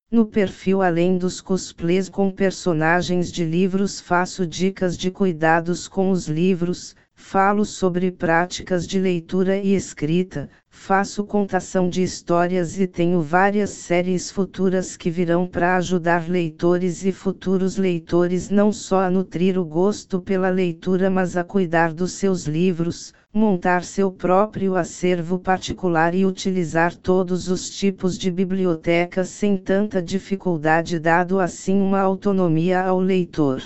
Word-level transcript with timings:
No 0.08 0.26
perfil 0.26 0.82
além 0.82 1.19
dos 1.19 1.41
cosplays 1.41 2.08
com 2.08 2.30
personagens 2.30 3.32
de 3.32 3.44
livros 3.44 4.00
faço 4.00 4.46
dicas 4.46 4.96
de 4.96 5.10
cuidados 5.10 5.88
com 5.88 6.12
os 6.12 6.28
livros, 6.28 6.94
falo 7.34 7.64
sobre 7.64 8.12
práticas 8.12 8.86
de 8.86 8.98
leitura 8.98 9.56
e 9.56 9.74
escrita, 9.74 10.48
faço 10.68 11.24
contação 11.24 11.88
de 11.88 12.02
histórias 12.02 12.78
e 12.78 12.86
tenho 12.86 13.20
várias 13.22 13.70
séries 13.70 14.30
futuras 14.30 14.96
que 14.96 15.10
virão 15.10 15.46
para 15.46 15.76
ajudar 15.76 16.28
leitores 16.28 17.04
e 17.04 17.10
futuros 17.10 17.76
leitores 17.76 18.50
não 18.50 18.72
só 18.72 19.00
a 19.00 19.10
nutrir 19.10 19.58
o 19.58 19.64
gosto 19.64 20.20
pela 20.20 20.48
leitura, 20.48 21.08
mas 21.08 21.36
a 21.36 21.42
cuidar 21.42 21.92
dos 21.92 22.12
seus 22.12 22.44
livros, 22.44 23.12
montar 23.32 23.84
seu 23.84 24.12
próprio 24.12 24.76
acervo 24.76 25.38
particular 25.38 26.14
e 26.14 26.26
utilizar 26.26 26.94
todos 26.94 27.48
os 27.48 27.70
tipos 27.70 28.16
de 28.18 28.30
bibliotecas 28.30 29.28
sem 29.28 29.56
tanta 29.56 30.02
dificuldade, 30.02 30.98
dado 30.98 31.40
assim 31.40 31.80
uma 31.80 32.00
autonomia 32.00 32.82
ao 32.82 33.00
leitor. 33.00 33.60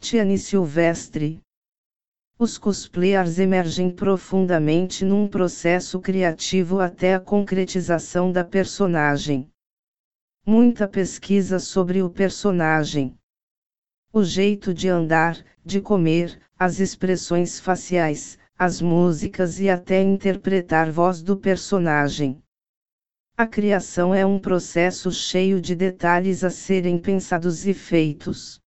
Tiane 0.00 0.38
Silvestre 0.38 1.40
os 2.38 2.58
cosplayers 2.58 3.38
emergem 3.38 3.90
profundamente 3.90 5.06
num 5.06 5.26
processo 5.26 5.98
criativo 5.98 6.80
até 6.80 7.14
a 7.14 7.20
concretização 7.20 8.30
da 8.30 8.44
personagem. 8.44 9.50
Muita 10.44 10.86
pesquisa 10.86 11.58
sobre 11.58 12.02
o 12.02 12.10
personagem. 12.10 13.16
O 14.12 14.22
jeito 14.22 14.74
de 14.74 14.86
andar, 14.86 15.42
de 15.64 15.80
comer, 15.80 16.38
as 16.58 16.78
expressões 16.78 17.58
faciais, 17.58 18.38
as 18.58 18.82
músicas 18.82 19.58
e 19.58 19.70
até 19.70 20.02
interpretar 20.02 20.90
voz 20.90 21.22
do 21.22 21.38
personagem. 21.38 22.42
A 23.34 23.46
criação 23.46 24.14
é 24.14 24.26
um 24.26 24.38
processo 24.38 25.10
cheio 25.10 25.58
de 25.58 25.74
detalhes 25.74 26.44
a 26.44 26.50
serem 26.50 26.98
pensados 26.98 27.66
e 27.66 27.72
feitos. 27.72 28.60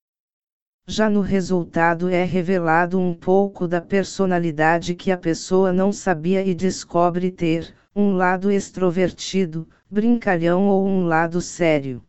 Já 0.90 1.10
no 1.10 1.20
resultado 1.20 2.08
é 2.08 2.24
revelado 2.24 2.98
um 2.98 3.12
pouco 3.12 3.68
da 3.68 3.78
personalidade 3.78 4.94
que 4.94 5.10
a 5.12 5.18
pessoa 5.18 5.70
não 5.70 5.92
sabia 5.92 6.42
e 6.42 6.54
descobre 6.54 7.30
ter, 7.30 7.74
um 7.94 8.14
lado 8.14 8.50
extrovertido, 8.50 9.68
brincalhão 9.90 10.66
ou 10.66 10.86
um 10.86 11.04
lado 11.04 11.42
sério. 11.42 12.02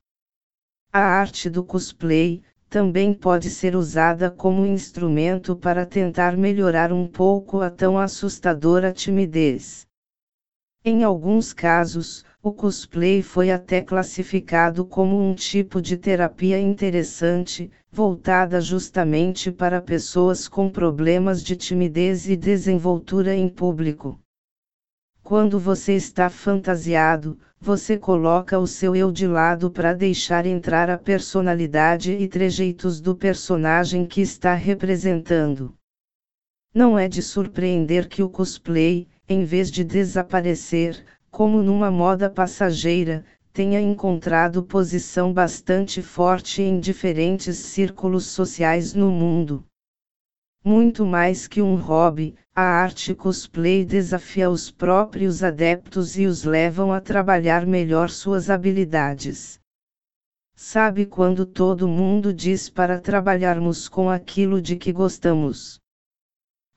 A 0.93 1.01
arte 1.01 1.49
do 1.49 1.61
cosplay 1.61 2.41
também 2.69 3.13
pode 3.13 3.49
ser 3.49 3.75
usada 3.75 4.31
como 4.31 4.65
instrumento 4.65 5.57
para 5.57 5.85
tentar 5.85 6.37
melhorar 6.37 6.93
um 6.93 7.05
pouco 7.05 7.59
a 7.59 7.69
tão 7.69 7.97
assustadora 7.97 8.93
timidez. 8.93 9.88
Em 10.83 11.03
alguns 11.03 11.51
casos, 11.51 12.23
o 12.41 12.53
cosplay 12.53 13.21
foi 13.21 13.51
até 13.51 13.81
classificado 13.81 14.85
como 14.85 15.19
um 15.21 15.35
tipo 15.35 15.81
de 15.81 15.97
terapia 15.97 16.57
interessante, 16.57 17.69
voltada 17.91 18.61
justamente 18.61 19.51
para 19.51 19.81
pessoas 19.81 20.47
com 20.47 20.69
problemas 20.69 21.43
de 21.43 21.57
timidez 21.57 22.29
e 22.29 22.37
desenvoltura 22.37 23.35
em 23.35 23.49
público. 23.49 24.21
Quando 25.21 25.59
você 25.59 25.95
está 25.95 26.29
fantasiado, 26.29 27.37
você 27.59 27.97
coloca 27.97 28.57
o 28.57 28.65
seu 28.65 28.95
eu 28.95 29.11
de 29.11 29.27
lado 29.27 29.69
para 29.69 29.93
deixar 29.93 30.45
entrar 30.45 30.89
a 30.89 30.97
personalidade 30.97 32.13
e 32.13 32.25
trejeitos 32.25 33.01
do 33.01 33.13
personagem 33.13 34.05
que 34.05 34.21
está 34.21 34.53
representando. 34.53 35.75
Não 36.73 36.97
é 36.97 37.09
de 37.09 37.21
surpreender 37.21 38.07
que 38.07 38.23
o 38.23 38.29
cosplay, 38.29 39.09
em 39.29 39.45
vez 39.45 39.69
de 39.69 39.83
desaparecer, 39.83 41.05
como 41.29 41.61
numa 41.61 41.91
moda 41.91 42.31
passageira, 42.31 43.23
tenha 43.53 43.79
encontrado 43.79 44.63
posição 44.63 45.31
bastante 45.31 46.01
forte 46.01 46.63
em 46.63 46.79
diferentes 46.79 47.57
círculos 47.57 48.25
sociais 48.25 48.95
no 48.95 49.11
mundo. 49.11 49.63
Muito 50.65 51.05
mais 51.05 51.47
que 51.47 51.61
um 51.61 51.75
hobby, 51.75 52.35
a 52.55 52.63
arte 52.63 53.13
cosplay 53.13 53.85
desafia 53.85 54.49
os 54.49 54.71
próprios 54.71 55.43
adeptos 55.43 56.17
e 56.17 56.25
os 56.25 56.43
levam 56.43 56.91
a 56.91 56.99
trabalhar 56.99 57.67
melhor 57.67 58.09
suas 58.09 58.49
habilidades. 58.49 59.59
Sabe 60.55 61.05
quando 61.05 61.45
todo 61.45 61.87
mundo 61.87 62.33
diz 62.33 62.67
para 62.67 62.99
trabalharmos 62.99 63.87
com 63.87 64.09
aquilo 64.09 64.59
de 64.59 64.75
que 64.75 64.91
gostamos? 64.91 65.79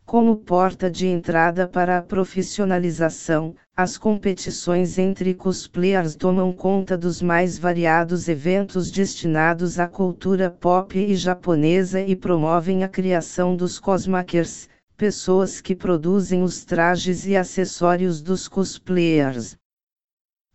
Como 0.05 0.37
porta 0.37 0.91
de 0.91 1.07
entrada 1.07 1.67
para 1.67 1.97
a 1.97 2.03
profissionalização, 2.03 3.55
as 3.75 3.97
competições 3.97 4.99
entre 4.99 5.33
cosplayers 5.33 6.15
tomam 6.15 6.53
conta 6.53 6.99
dos 6.99 7.23
mais 7.23 7.59
variados 7.59 8.29
eventos 8.29 8.91
destinados 8.91 9.79
à 9.79 9.89
cultura 9.89 10.51
pop 10.51 10.99
e 10.99 11.15
japonesa 11.17 12.01
e 12.01 12.15
promovem 12.15 12.85
a 12.85 12.89
criação 12.89 13.57
dos 13.57 13.79
cosmakers, 13.79 14.69
pessoas 14.97 15.61
que 15.61 15.75
produzem 15.75 16.43
os 16.43 16.65
trajes 16.65 17.25
e 17.27 17.37
acessórios 17.37 18.21
dos 18.21 18.49
cosplayers 18.49 19.57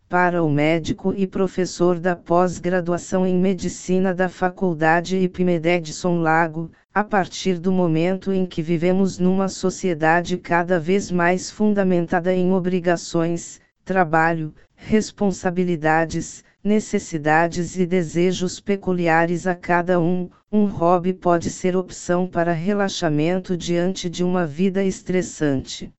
para 0.08 0.42
o 0.42 0.48
médico 0.48 1.12
e 1.14 1.26
professor 1.26 1.98
da 1.98 2.16
pós-graduação 2.16 3.26
em 3.26 3.36
medicina 3.38 4.14
da 4.14 4.26
Faculdade 4.26 5.18
IPMED 5.18 5.68
Edson 5.68 6.22
Lago, 6.22 6.70
a 6.94 7.04
partir 7.04 7.58
do 7.58 7.70
momento 7.70 8.32
em 8.32 8.46
que 8.46 8.62
vivemos 8.62 9.18
numa 9.18 9.48
sociedade 9.48 10.38
cada 10.38 10.80
vez 10.80 11.10
mais 11.10 11.50
fundamentada 11.50 12.32
em 12.32 12.52
obrigações, 12.54 13.60
trabalho, 13.84 14.54
responsabilidades, 14.74 16.42
necessidades 16.64 17.78
e 17.78 17.84
desejos 17.84 18.60
peculiares 18.60 19.46
a 19.46 19.54
cada 19.54 20.00
um, 20.00 20.30
um 20.50 20.64
hobby 20.64 21.12
pode 21.12 21.50
ser 21.50 21.76
opção 21.76 22.26
para 22.26 22.52
relaxamento 22.52 23.54
diante 23.54 24.08
de 24.08 24.24
uma 24.24 24.46
vida 24.46 24.82
estressante. 24.82 25.92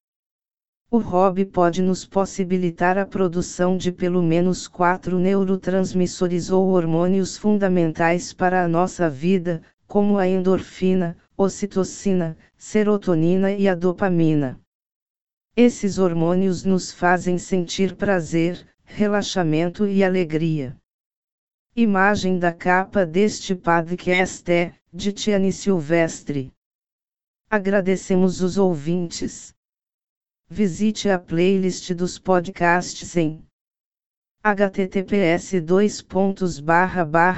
O 0.91 0.97
hobby 0.97 1.45
pode 1.45 1.83
nos 1.83 2.03
possibilitar 2.03 2.97
a 2.97 3.06
produção 3.06 3.77
de 3.77 3.91
pelo 3.91 4.24
menos 4.24 4.68
quatro 4.68 5.19
neurotransmissores 5.19 6.50
ou 6.50 6.69
hormônios 6.69 7.38
fundamentais 7.38 8.33
para 8.33 8.63
a 8.63 8.68
nossa 8.68 9.07
vida, 9.07 9.62
como 9.86 10.18
a 10.18 10.27
endorfina, 10.27 11.15
ocitocina, 11.38 12.36
serotonina 12.57 13.51
e 13.51 13.68
a 13.68 13.75
dopamina. 13.75 14.59
Esses 15.56 16.00
hormônios 16.00 16.63
nos 16.63 16.92
fazem 16.92 17.38
sentir 17.38 17.95
prazer, 17.95 18.68
relaxamento 18.83 19.85
e 19.85 20.03
alegria. 20.03 20.75
Imagem 21.75 22.39
da 22.39 22.51
capa 22.51 23.06
deste 23.06 23.53
podcast 23.53 24.51
é, 24.51 24.74
de 24.92 25.13
Tiane 25.13 25.53
Silvestre. 25.53 26.51
Agradecemos 27.47 28.42
os 28.42 28.57
ouvintes. 28.57 29.53
Visite 30.51 31.07
a 31.10 31.19
playlist 31.19 31.94
dos 31.94 32.18
podcasts 32.18 33.16
em 33.16 33.46
https 34.44 35.62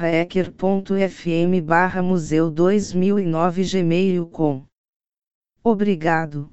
ecker.fm 0.08 1.60
museu 2.02 2.50
2009 2.50 3.64
gmail.com 3.64 4.64
Obrigado. 5.62 6.51